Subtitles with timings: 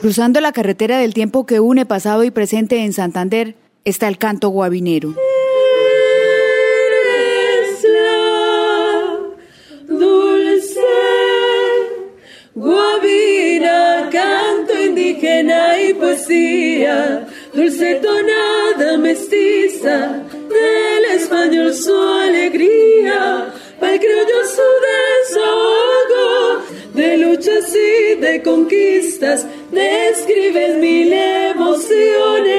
[0.00, 3.54] Cruzando la carretera del tiempo que une pasado y presente en Santander
[3.84, 5.14] está el canto guabinero.
[9.86, 10.80] Dulce
[12.54, 24.68] guabina, canto indígena y poesía, dulce tonada mestiza del español su alegría, pa'l criollo su
[24.88, 32.50] desahogo, de luchas y de conquistas, describes mil emociones.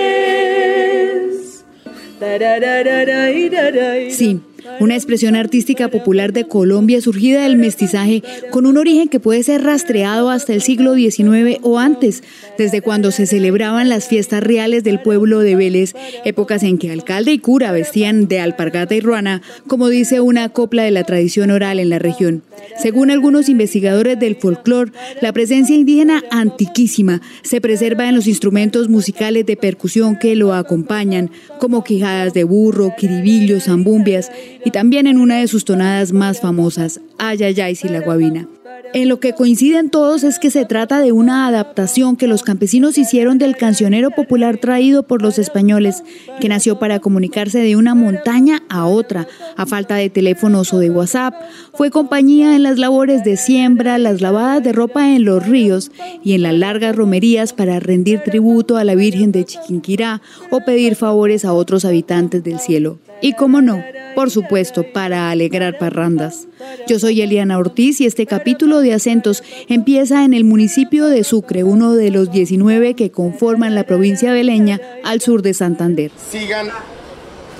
[4.11, 4.41] Sí,
[4.81, 9.63] una expresión artística popular de Colombia surgida del mestizaje con un origen que puede ser
[9.63, 12.23] rastreado hasta el siglo XIX o antes,
[12.57, 15.93] desde cuando se celebraban las fiestas reales del pueblo de Vélez,
[16.25, 20.81] épocas en que alcalde y cura vestían de alpargata y ruana, como dice una copla
[20.81, 22.41] de la tradición oral en la región.
[22.81, 29.45] Según algunos investigadores del folclore, la presencia indígena antiquísima se preserva en los instrumentos musicales
[29.45, 31.29] de percusión que lo acompañan,
[31.59, 34.31] como quijadas de burro, quiribillos, zambumbias,
[34.65, 38.47] y también en una de sus tonadas más famosas, Ayayay y la guabina.
[38.93, 42.97] En lo que coinciden todos es que se trata de una adaptación que los campesinos
[42.97, 46.03] hicieron del cancionero popular traído por los españoles,
[46.41, 50.89] que nació para comunicarse de una montaña a otra, a falta de teléfonos o de
[50.89, 51.33] WhatsApp.
[51.73, 55.91] Fue compañía en las labores de siembra, las lavadas de ropa en los ríos
[56.21, 60.95] y en las largas romerías para rendir tributo a la Virgen de Chiquinquirá o pedir
[60.95, 62.99] favores a otros habitantes del cielo.
[63.21, 63.83] Y cómo no,
[64.15, 66.47] por supuesto, para alegrar parrandas.
[66.87, 71.63] Yo soy Eliana Ortiz y este capítulo de acentos empieza en el municipio de Sucre,
[71.63, 76.11] uno de los 19 que conforman la provincia beleña al sur de Santander.
[76.31, 76.69] Sigan,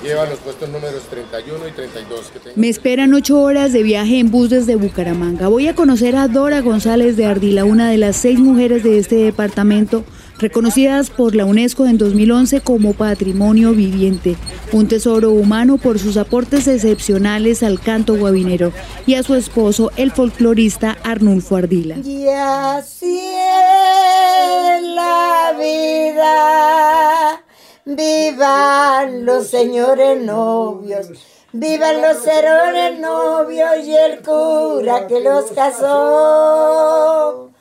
[0.02, 2.56] llevan los puestos números 31 y 32 que tengo.
[2.56, 5.46] Me esperan ocho horas de viaje en bus desde Bucaramanga.
[5.48, 9.16] Voy a conocer a Dora González de Ardila, una de las seis mujeres de este
[9.16, 10.04] departamento
[10.42, 14.36] reconocidas por la UNESCO en 2011 como Patrimonio Viviente,
[14.72, 18.72] un tesoro humano por sus aportes excepcionales al canto guabinero,
[19.06, 21.96] y a su esposo, el folclorista Arnulfo Ardila.
[21.98, 27.42] Y así es la vida.
[27.84, 31.08] Vivan los señores novios.
[31.52, 37.51] Vivan los señores novios y el cura que los casó.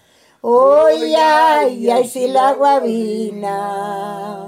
[0.41, 4.47] Oy, ay, ay, si la guabina.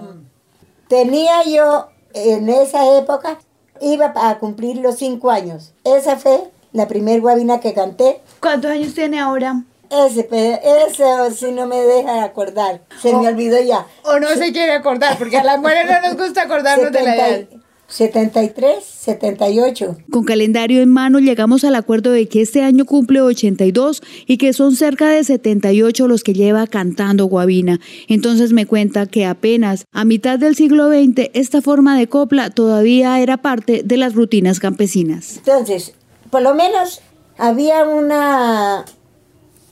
[0.87, 3.37] Tenía yo en esa época,
[3.79, 5.73] iba a cumplir los cinco años.
[5.83, 8.21] Esa fue la primer guabina que canté.
[8.39, 9.63] ¿Cuántos años tiene ahora?
[9.91, 10.27] Ese,
[10.63, 12.81] ese si no me deja acordar.
[12.99, 13.85] Se me olvidó ya.
[14.03, 17.15] O no se quiere acordar, porque a las mujeres no nos gusta acordarnos de la
[17.15, 17.47] edad.
[17.93, 19.97] 70 73, 78.
[20.11, 24.51] Con calendario en mano llegamos al acuerdo de que este año cumple 82 y que
[24.53, 27.79] son cerca de 78 los que lleva cantando Guavina.
[28.07, 33.19] Entonces me cuenta que apenas a mitad del siglo XX esta forma de copla todavía
[33.19, 35.37] era parte de las rutinas campesinas.
[35.37, 35.93] Entonces,
[36.31, 37.01] por lo menos
[37.37, 38.85] había una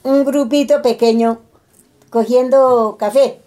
[0.04, 1.40] un grupito pequeño
[2.12, 3.40] cogiendo café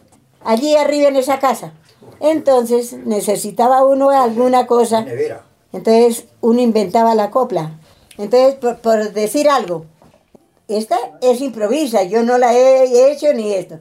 [0.45, 1.75] allí arriba en esa casa.
[2.21, 5.05] Entonces necesitaba uno alguna cosa.
[5.73, 7.79] Entonces uno inventaba la copla.
[8.17, 9.87] Entonces, por, por decir algo,
[10.69, 13.81] esta es improvisa, yo no la he hecho ni esto.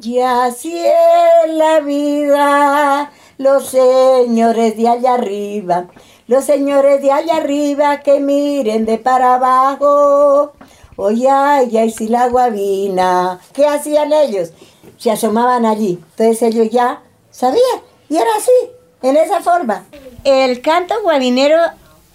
[0.00, 5.88] Y así es la vida, los señores de allá arriba,
[6.28, 10.52] los señores de allá arriba que miren de para abajo.
[10.96, 13.40] Oye, ay, ay, si la guabina.
[13.52, 14.52] ¿Qué hacían ellos?
[14.98, 15.98] Se asomaban allí.
[16.10, 17.02] Entonces ellos ya
[17.38, 17.80] sabían.
[18.10, 19.84] Y era así, en esa forma.
[20.24, 21.56] El canto guabinero,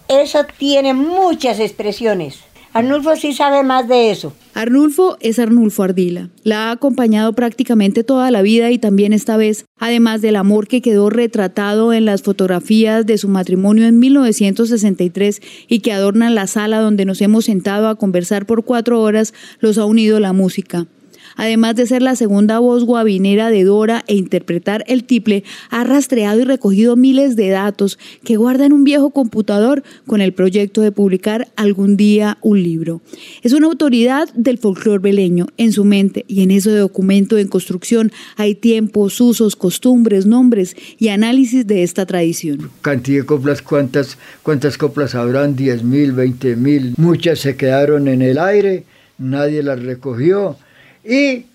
[0.08, 2.40] eso tiene muchas expresiones.
[2.74, 4.34] Arnulfo sí sabe más de eso.
[4.56, 6.30] Arnulfo es Arnulfo Ardila.
[6.44, 10.82] La ha acompañado prácticamente toda la vida y también esta vez, además del amor que
[10.82, 16.80] quedó retratado en las fotografías de su matrimonio en 1963 y que adornan la sala
[16.80, 20.88] donde nos hemos sentado a conversar por cuatro horas, los ha unido la música.
[21.36, 26.42] Además de ser la segunda voz guabinera de Dora e interpretar el tiple, ha rastreado
[26.42, 30.92] y recogido miles de datos que guarda en un viejo computador con el proyecto de
[30.92, 33.02] publicar algún día un libro.
[33.42, 38.12] Es una autoridad del folclore beleño en su mente y en ese documento en construcción
[38.38, 42.70] hay tiempos, usos, costumbres, nombres y análisis de esta tradición.
[42.82, 45.56] Cantidad de coplas, ¿cuántas, cuántas coplas habrán?
[45.56, 46.94] 10 mil, 20 mil.
[46.98, 48.84] Muchas se quedaron en el aire,
[49.18, 50.58] nadie las recogió
[51.04, 51.46] y,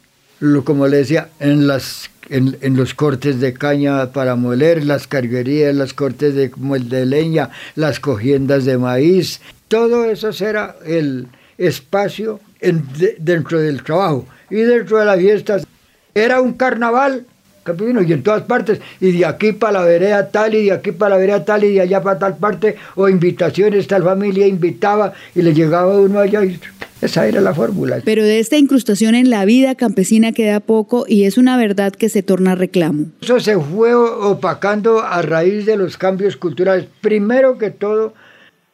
[0.64, 5.94] como le decía, en, las, en, los cortes de caña para moler, las carguerías, las
[5.94, 12.40] cortes de, de leña, las cogiendas de maíz, todo eso era el espacio
[13.18, 15.66] dentro del trabajo y dentro de las fiestas.
[16.14, 17.26] Era un carnaval
[17.76, 21.10] y en todas partes, y de aquí para la vereda tal, y de aquí para
[21.10, 25.42] la vereda tal, y de allá para tal parte, o invitaciones, tal familia invitaba, y
[25.42, 26.58] le llegaba uno allá, y
[27.00, 28.00] esa era la fórmula.
[28.04, 32.08] Pero de esta incrustación en la vida campesina queda poco, y es una verdad que
[32.08, 33.06] se torna reclamo.
[33.20, 36.86] Eso se fue opacando a raíz de los cambios culturales.
[37.00, 38.14] Primero que todo,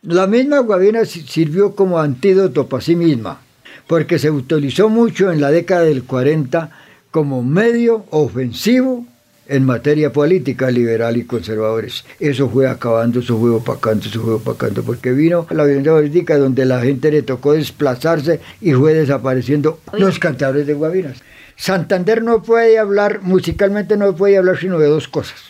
[0.03, 3.41] la misma Guavina sirvió como antídoto para sí misma,
[3.87, 6.71] porque se utilizó mucho en la década del 40
[7.11, 9.07] como medio ofensivo
[9.47, 12.05] en materia política liberal y conservadores.
[12.19, 16.65] Eso fue acabando, eso fue opacando, eso fue opacando, porque vino la violencia política donde
[16.65, 21.23] la gente le tocó desplazarse y fue desapareciendo los cantadores de Guavinas.
[21.57, 25.41] Santander no puede hablar, musicalmente no puede hablar sino de dos cosas,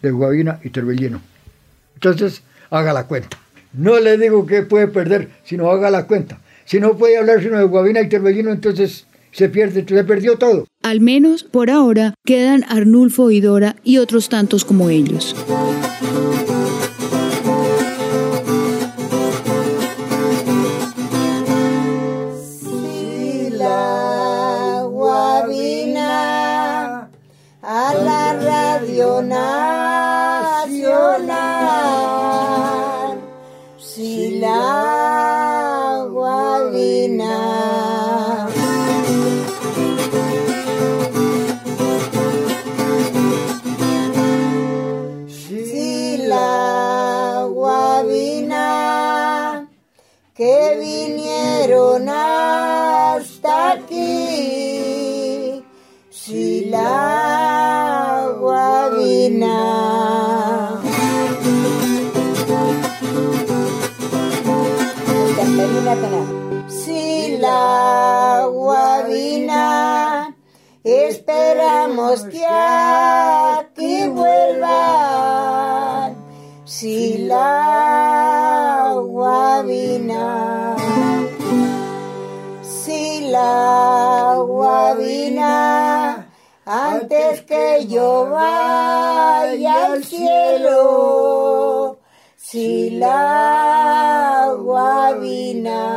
[0.00, 1.20] de Guavina y Torbellino.
[1.94, 3.38] Entonces, haga la cuenta.
[3.72, 6.38] No le digo que puede perder, sino haga la cuenta.
[6.64, 10.66] Si no puede hablar sino de Guavina y Torbellino, entonces se pierde, se perdió todo.
[10.82, 15.34] Al menos por ahora quedan Arnulfo y Dora y otros tantos como ellos.
[22.60, 26.10] Si la guabina
[27.62, 29.42] a la radio nacional,
[33.78, 37.51] si la guabina
[66.68, 70.34] Si la guabina,
[70.84, 74.78] esperamos que aquí vuelva.
[76.64, 80.72] Si la guabina
[83.32, 85.91] la guabina
[86.64, 91.98] antes que yo vaya al cielo.
[92.36, 95.88] Si la guabina.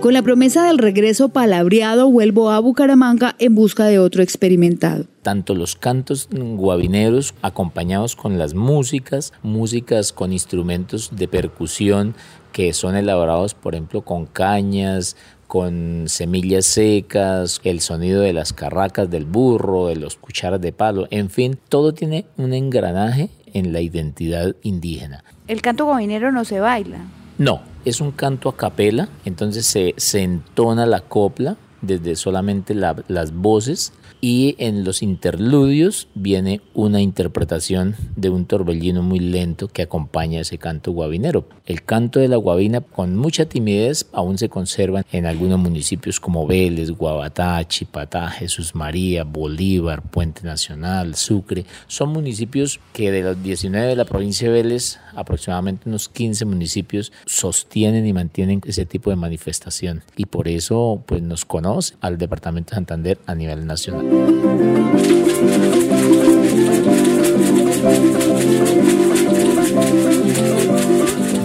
[0.00, 5.04] Con la promesa del regreso palabreado, vuelvo a Bucaramanga en busca de otro experimentado.
[5.22, 12.16] Tanto los cantos guabineros acompañados con las músicas, músicas con instrumentos de percusión
[12.50, 15.16] que son elaborados, por ejemplo, con cañas,
[15.52, 21.06] con semillas secas, el sonido de las carracas del burro, de los cucharas de palo,
[21.10, 25.24] en fin, todo tiene un engranaje en la identidad indígena.
[25.48, 27.00] ¿El canto guabinero no se baila?
[27.36, 33.34] No, es un canto a capela, entonces se, se entona la copla desde solamente las
[33.34, 33.92] voces
[34.24, 40.58] y en los interludios viene una interpretación de un torbellino muy lento que acompaña ese
[40.58, 41.44] canto guabinero.
[41.66, 46.46] El canto de la guabina con mucha timidez aún se conserva en algunos municipios como
[46.46, 51.64] Vélez, Guabatá, Chipatá, Jesús María, Bolívar, Puente Nacional, Sucre.
[51.88, 57.12] Son municipios que de los 19 de la provincia de Vélez, aproximadamente unos 15 municipios
[57.26, 62.70] sostienen y mantienen ese tipo de manifestación y por eso pues nos conoce al departamento
[62.70, 64.11] de Santander a nivel nacional.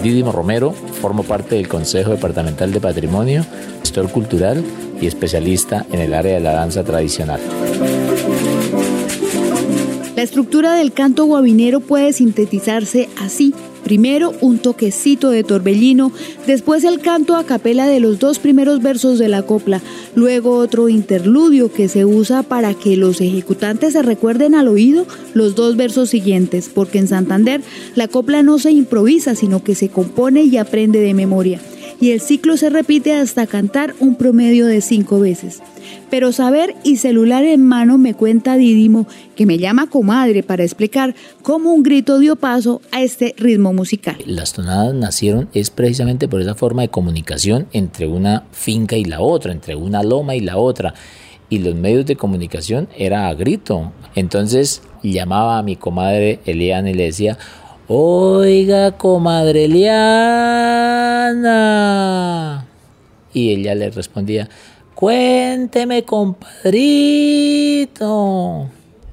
[0.03, 3.45] Didimo Romero, formo parte del Consejo Departamental de Patrimonio,
[3.81, 4.63] gestor cultural
[5.01, 7.41] y especialista en el área de la danza tradicional.
[10.15, 13.53] La estructura del canto guabinero puede sintetizarse así.
[13.87, 16.11] Primero un toquecito de torbellino,
[16.45, 19.81] después el canto a capela de los dos primeros versos de la copla,
[20.13, 25.55] luego otro interludio que se usa para que los ejecutantes se recuerden al oído los
[25.55, 27.61] dos versos siguientes, porque en Santander
[27.95, 31.61] la copla no se improvisa, sino que se compone y aprende de memoria.
[31.99, 35.61] Y el ciclo se repite hasta cantar un promedio de cinco veces.
[36.09, 41.15] Pero saber y celular en mano me cuenta Didimo que me llama comadre para explicar
[41.41, 44.17] cómo un grito dio paso a este ritmo musical.
[44.25, 49.21] Las tonadas nacieron es precisamente por esa forma de comunicación entre una finca y la
[49.21, 50.93] otra, entre una loma y la otra.
[51.49, 53.93] Y los medios de comunicación era a grito.
[54.15, 57.37] Entonces llamaba a mi comadre Eliana y le decía,
[57.89, 59.87] Oiga, comadre Eliana.
[63.33, 64.49] Y ella le respondía,
[64.93, 66.67] Cuénteme, compadrito.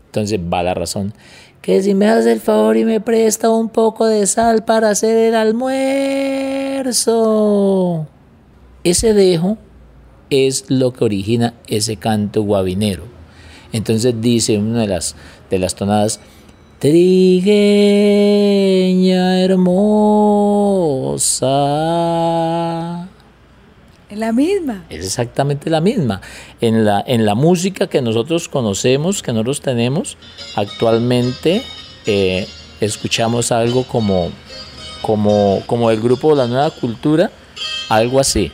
[0.06, 1.12] Entonces va la razón.
[1.60, 5.16] Que si me hace el favor y me presta un poco de sal para hacer
[5.18, 6.88] el almuerzo.
[8.82, 9.56] Ese dejo
[10.30, 13.04] es lo que origina ese canto guabinero.
[13.72, 15.16] Entonces dice una de las,
[15.50, 16.18] de las tonadas,
[16.84, 17.40] Trigueña
[19.40, 19.88] hermosa
[24.10, 24.84] es la misma.
[24.90, 26.20] Es exactamente la misma.
[26.60, 30.18] En la, en la música que nosotros conocemos, que nosotros tenemos,
[30.56, 31.62] actualmente
[32.04, 32.46] eh,
[32.82, 34.28] escuchamos algo como,
[35.00, 37.30] como, como el grupo La Nueva Cultura,
[37.88, 38.52] algo así.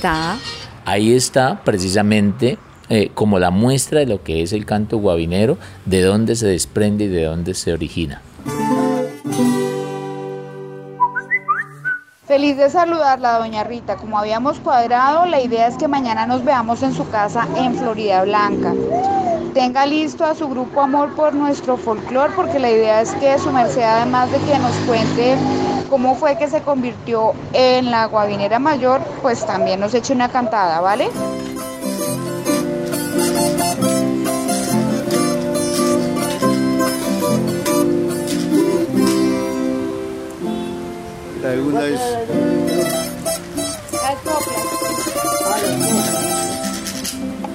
[0.00, 0.38] Está.
[0.86, 6.00] Ahí está precisamente eh, como la muestra de lo que es el canto guabinero, de
[6.02, 8.22] dónde se desprende y de dónde se origina.
[12.26, 13.96] Feliz de saludarla, doña Rita.
[13.96, 18.22] Como habíamos cuadrado, la idea es que mañana nos veamos en su casa en Florida
[18.24, 18.72] Blanca
[19.50, 23.50] tenga listo a su grupo Amor por nuestro folclor, porque la idea es que su
[23.50, 25.36] merced, además de que nos cuente
[25.90, 30.80] cómo fue que se convirtió en la guabinera mayor, pues también nos eche una cantada,
[30.80, 31.10] ¿vale?
[41.42, 42.00] La segunda es...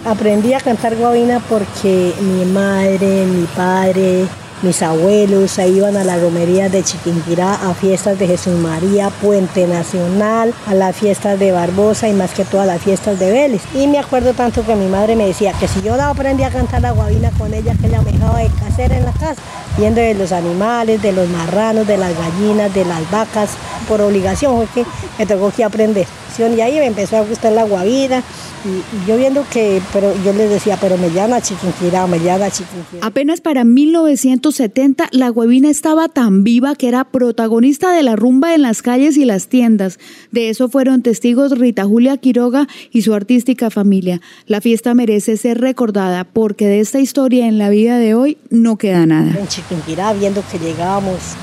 [0.06, 4.28] Aprendí a cantar guabina porque mi madre, mi padre,
[4.62, 9.68] mis abuelos se iban a la romería de Chiquinquirá a fiestas de Jesús María, Puente
[9.68, 13.62] Nacional, a las fiestas de Barbosa y más que todas las fiestas de Vélez.
[13.74, 16.50] Y me acuerdo tanto que mi madre me decía que si yo la aprendí a
[16.50, 19.42] cantar la guabina con ella, que me dejaba de casera en la casa,
[19.78, 23.52] viendo de los animales, de los marranos, de las gallinas, de las vacas,
[23.88, 24.86] por obligación, porque
[25.18, 26.08] me tocó que aprender.
[26.38, 28.22] Y ahí me empezó a gustar la guabina
[28.66, 33.06] y, yo viendo que, pero yo les decía, pero me llama Chiquinquirá, me llama Chiquinquirá.
[33.06, 38.64] Apenas para 1970, la huevina estaba tan viva que era protagonista de la rumba en
[38.64, 39.98] las calles y las tiendas.
[40.32, 44.20] De eso fueron testigos Rita Julia Quiroga y su artística familia.
[44.46, 48.78] La fiesta merece ser recordada porque de esta historia en la vida de hoy no
[48.78, 49.40] queda nada.
[49.40, 51.36] En Chiquinquirá, viendo que llegábamos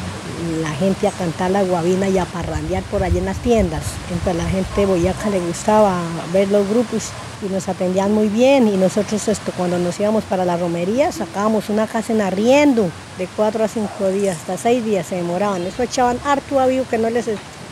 [0.62, 3.83] la gente a cantar la guabina y a parrandear por allí en las tiendas.
[4.11, 6.00] Entonces la gente boyaca le gustaba
[6.33, 7.11] ver los grupos
[7.42, 11.69] y nos atendían muy bien y nosotros esto, cuando nos íbamos para la romería sacábamos
[11.69, 12.88] una casa en arriendo
[13.19, 15.62] de cuatro a cinco días, hasta seis días se demoraban.
[15.62, 17.26] Eso echaban harto avivo que no les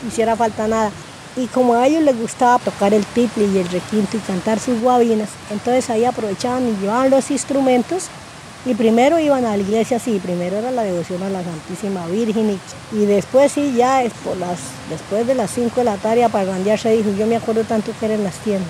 [0.06, 0.90] hiciera falta nada.
[1.36, 4.80] Y como a ellos les gustaba tocar el tiple y el requinto y cantar sus
[4.80, 8.08] guabinas, entonces ahí aprovechaban y llevaban los instrumentos
[8.66, 12.60] y primero iban a la iglesia, sí, primero era la devoción a la Santísima Virgen
[12.92, 14.58] y, después sí, ya es por las,
[14.90, 16.30] después de las 5 de la tarde a
[16.76, 18.68] se dijo, yo me acuerdo tanto que era en las tiendas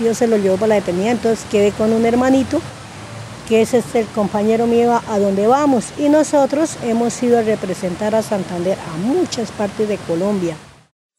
[0.00, 2.60] Dios se lo llevó para la dependencia, entonces quedé con un hermanito,
[3.48, 5.86] que es el compañero mío a donde vamos.
[5.98, 10.56] Y nosotros hemos ido a representar a Santander a muchas partes de Colombia.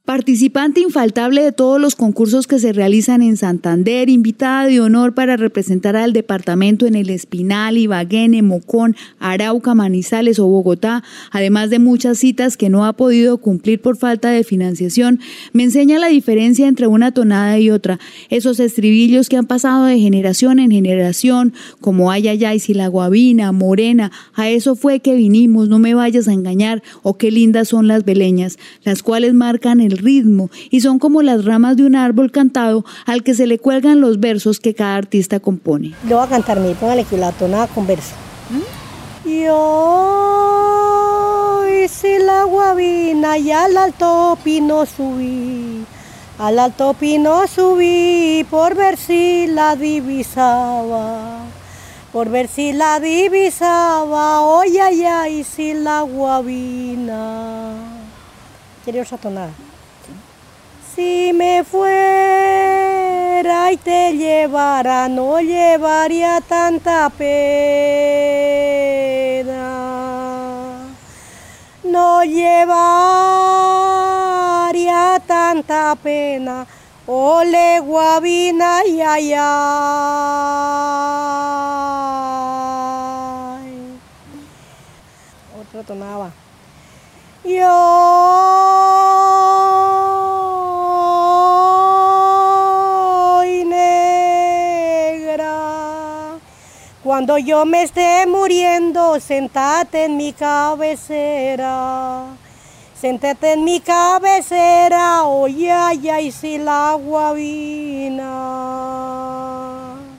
[0.03, 5.38] Participante infaltable de todos los concursos que se realizan en Santander, invitada de honor para
[5.38, 12.17] representar al departamento en el Espinal, Ibagué, Mocón, Arauca, Manizales o Bogotá, además de muchas
[12.17, 15.20] citas que no ha podido cumplir por falta de financiación,
[15.53, 18.00] me enseña la diferencia entre una tonada y otra,
[18.31, 22.88] esos estribillos que han pasado de generación en generación, como ay, ay, ay, si la
[22.88, 27.67] guabina, morena, a eso fue que vinimos, no me vayas a engañar, o qué lindas
[27.67, 31.86] son las beleñas, las cuales marcan el el ritmo y son como las ramas de
[31.86, 35.93] un árbol cantado al que se le cuelgan los versos que cada artista compone.
[36.07, 38.15] Le voy a cantar mi, póngale que la tonada con verso.
[39.25, 39.62] Yo
[41.83, 45.86] hice la guabina y al alto pino subí.
[46.39, 51.41] Al alto pino subí por ver si la divisaba
[52.12, 57.71] por ver si la divisaba, oye, ay, ay, si la guabina.
[58.83, 59.51] ¿Quieres otra tonada?
[61.01, 61.91] Si me fuera
[63.72, 67.31] y te llevara, no llevaría tanta pena.
[71.84, 72.53] No llevaría
[75.25, 76.67] tanta pena.
[77.08, 79.34] Ole guabina, y ay,
[85.60, 86.29] Otra tonaba.
[87.43, 89.30] Yo
[97.03, 102.25] cuando yo me esté muriendo, sentate en mi cabecera.
[103.00, 108.27] Sentate en mi cabecera, oye, ay, ay, si la guabina.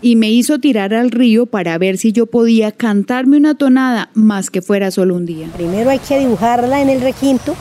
[0.00, 4.50] Y me hizo tirar al río para ver si yo podía cantarme una tonada más
[4.50, 5.48] que fuera solo un día.
[5.54, 7.54] Primero hay que dibujarla en el requinto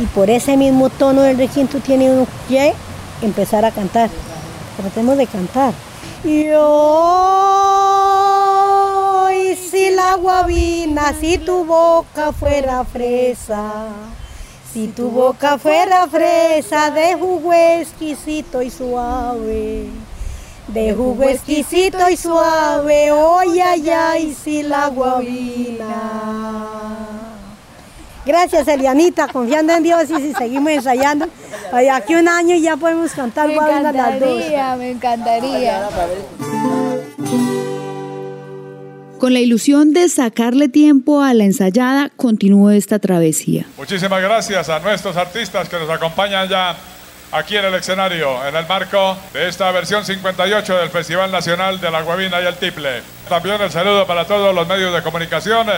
[0.00, 2.72] y por ese mismo tono del requinto tiene uno que
[3.22, 4.10] empezar a cantar.
[4.76, 5.72] Tratemos de cantar.
[6.24, 7.73] Yo,
[9.70, 13.88] si la guabina, si tu boca fuera fresa.
[14.72, 19.86] Si tu boca fuera fresa de jugo exquisito y suave,
[20.66, 25.94] de jugo exquisito y suave, oye, ay, ay, si la guabina.
[28.26, 31.26] Gracias, Elianita, confiando en Dios y si seguimos ensayando,
[31.92, 34.28] aquí un año ya podemos cantar Me guabina las dos.
[34.30, 35.88] encantaría, me encantaría.
[39.24, 43.64] Con la ilusión de sacarle tiempo a la ensayada, continuó esta travesía.
[43.78, 46.76] Muchísimas gracias a nuestros artistas que nos acompañan ya
[47.32, 51.90] aquí en el escenario, en el marco de esta versión 58 del Festival Nacional de
[51.90, 53.00] la Guavina y el Tiple.
[53.26, 55.68] También el saludo para todos los medios de comunicación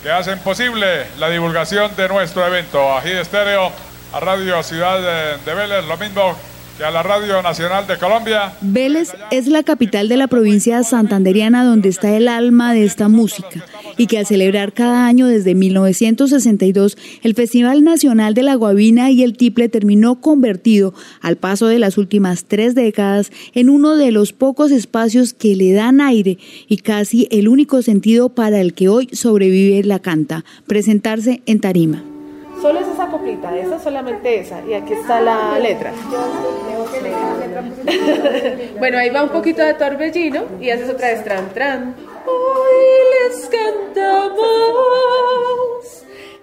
[0.00, 2.96] que hacen posible la divulgación de nuestro evento.
[2.96, 3.72] A Gide Estéreo,
[4.12, 6.36] a Radio Ciudad de, de Vélez, lo mismo
[6.76, 8.52] que a la Radio Nacional de Colombia.
[8.60, 13.64] Vélez es la capital de la provincia santanderiana donde está el alma de esta música
[13.96, 19.22] y que al celebrar cada año desde 1962 el Festival Nacional de la Guavina y
[19.22, 24.32] el Tiple terminó convertido al paso de las últimas tres décadas en uno de los
[24.32, 29.08] pocos espacios que le dan aire y casi el único sentido para el que hoy
[29.12, 32.13] sobrevive la canta, presentarse en tarima.
[32.64, 34.62] Solo es esa coplita, esa solamente esa.
[34.66, 35.92] Y aquí está la letra.
[38.78, 41.94] bueno, ahí va un poquito de torbellino y haces otra vez tran tran.
[42.24, 44.38] Hoy les cantamos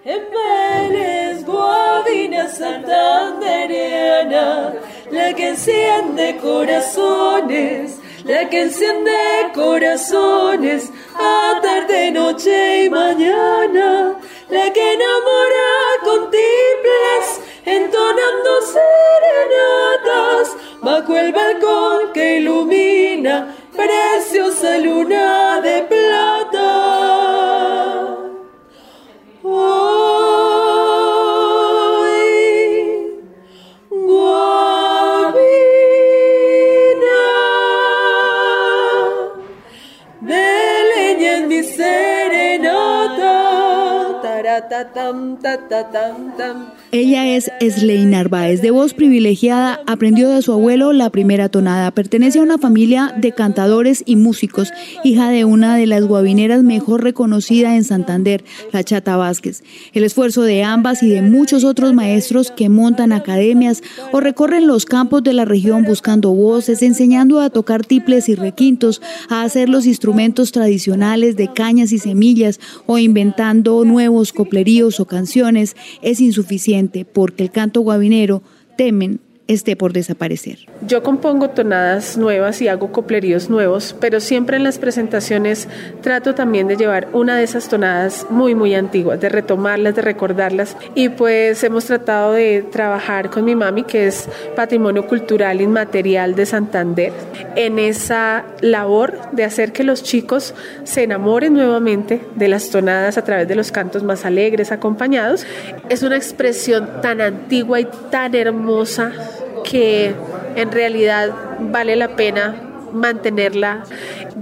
[0.04, 4.74] en Vélez, Guadina Santanderiana,
[5.10, 9.10] la que enciende corazones, la que enciende
[9.52, 14.16] corazones a tarde, noche y mañana,
[14.48, 25.82] la que enamora con tiples, entonando serenatas, bajo el balcón que ilumina preciosa luna de
[25.82, 26.21] plata.
[46.90, 51.90] Ella es Sley Narváez, de voz privilegiada, aprendió de su abuelo la primera tonada.
[51.90, 54.70] Pertenece a una familia de cantadores y músicos,
[55.04, 59.62] hija de una de las guabineras mejor reconocida en Santander, la Chata Vázquez.
[59.92, 64.84] El esfuerzo de ambas y de muchos otros maestros que montan academias o recorren los
[64.84, 69.86] campos de la región buscando voces, enseñando a tocar tiples y requintos, a hacer los
[69.86, 74.32] instrumentos tradicionales de cañas y semillas o inventando nuevos
[75.00, 78.42] o canciones, es insuficiente porque el canto guabinero,
[78.76, 79.20] temen,
[79.52, 80.58] esté por desaparecer.
[80.86, 85.68] Yo compongo tonadas nuevas y hago copleríos nuevos, pero siempre en las presentaciones
[86.00, 90.76] trato también de llevar una de esas tonadas muy, muy antiguas, de retomarlas, de recordarlas.
[90.94, 96.46] Y pues hemos tratado de trabajar con mi mami, que es Patrimonio Cultural Inmaterial de
[96.46, 97.12] Santander,
[97.56, 103.24] en esa labor de hacer que los chicos se enamoren nuevamente de las tonadas a
[103.24, 105.46] través de los cantos más alegres, acompañados.
[105.88, 109.12] Es una expresión tan antigua y tan hermosa
[109.62, 110.14] que
[110.56, 112.54] en realidad vale la pena
[112.92, 113.84] mantenerla.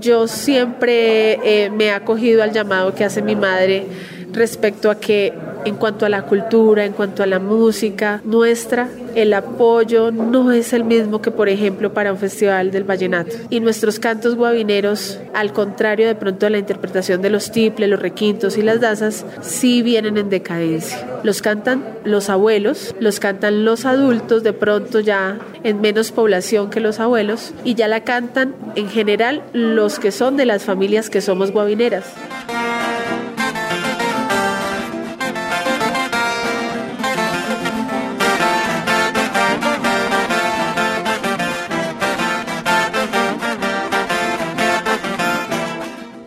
[0.01, 3.87] Yo siempre eh, me he acogido al llamado que hace mi madre
[4.33, 5.33] respecto a que
[5.65, 10.73] en cuanto a la cultura, en cuanto a la música nuestra, el apoyo no es
[10.73, 13.37] el mismo que, por ejemplo, para un festival del vallenato.
[13.51, 18.57] Y nuestros cantos guabineros, al contrario de pronto la interpretación de los tiples, los requintos
[18.57, 21.07] y las danzas, sí vienen en decadencia.
[21.23, 26.81] Los cantan los abuelos, los cantan los adultos, de pronto ya en menos población que
[26.81, 31.21] los abuelos, y ya la cantan en general los que son de las familias que
[31.21, 32.05] somos guabineras.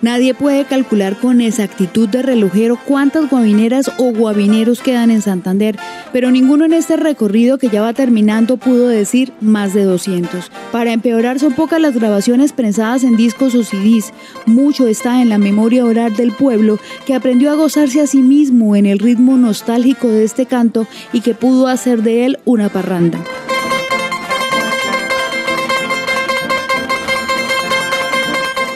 [0.03, 5.77] Nadie puede calcular con exactitud de relojero cuántas guabineras o guabineros quedan en Santander,
[6.11, 10.51] pero ninguno en este recorrido que ya va terminando pudo decir más de 200.
[10.73, 14.11] Para empeorar son pocas las grabaciones prensadas en discos o CDs.
[14.45, 18.75] Mucho está en la memoria oral del pueblo que aprendió a gozarse a sí mismo
[18.75, 23.19] en el ritmo nostálgico de este canto y que pudo hacer de él una parranda.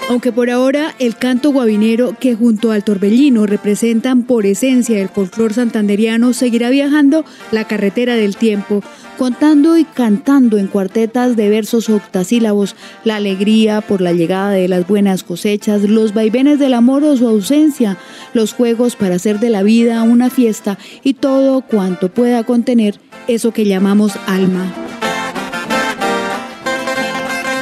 [0.10, 5.54] Aunque por ahora el canto guabinero que junto al torbellino representan por esencia el folclor
[5.54, 8.82] santanderiano seguirá viajando la carretera del tiempo,
[9.18, 14.88] contando y cantando en cuartetas de versos octasílabos la alegría por la llegada de las
[14.88, 17.98] buenas cosechas, los vaivenes del amor o su ausencia,
[18.34, 23.52] los juegos para hacer de la vida una fiesta y todo cuanto pueda contener eso
[23.52, 24.87] que llamamos alma.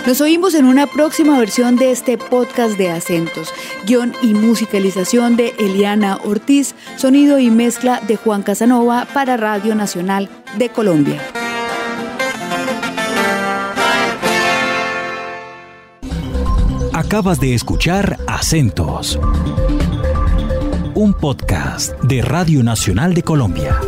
[0.06, 3.52] Nos oímos en una próxima versión de este podcast de acentos,
[3.88, 10.30] guion y musicalización de Eliana Ortiz, sonido y mezcla de Juan Casanova para Radio Nacional
[10.60, 11.20] de Colombia.
[16.94, 19.20] Acabas de escuchar Acentos,
[20.94, 23.80] un podcast de Radio Nacional de Colombia.